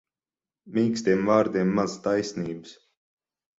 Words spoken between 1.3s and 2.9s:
vārdiem maz taisnības.